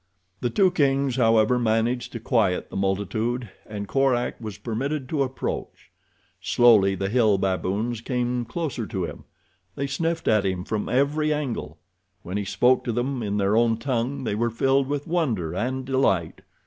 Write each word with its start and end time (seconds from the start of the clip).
The 0.39 0.49
two 0.49 0.71
kings, 0.71 1.17
however, 1.17 1.59
managed 1.59 2.11
to 2.13 2.19
quiet 2.19 2.71
the 2.71 2.75
multitude, 2.75 3.51
and 3.67 3.87
Korak 3.87 4.41
was 4.41 4.57
permitted 4.57 5.07
to 5.09 5.21
approach. 5.21 5.91
Slowly 6.41 6.95
the 6.95 7.07
hill 7.07 7.37
baboons 7.37 8.01
came 8.01 8.43
closer 8.45 8.87
to 8.87 9.05
him. 9.05 9.25
They 9.75 9.85
sniffed 9.85 10.27
at 10.27 10.43
him 10.43 10.63
from 10.63 10.89
every 10.89 11.31
angle. 11.31 11.77
When 12.23 12.37
he 12.37 12.45
spoke 12.45 12.83
to 12.85 12.91
them 12.91 13.21
in 13.21 13.37
their 13.37 13.55
own 13.55 13.77
tongue 13.77 14.23
they 14.23 14.33
were 14.33 14.49
filled 14.49 14.87
with 14.87 15.05
wonder 15.05 15.53
and 15.53 15.85
delight. 15.85 16.41